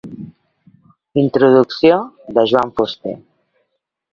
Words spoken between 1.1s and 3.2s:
Introducció de Joan Fuster.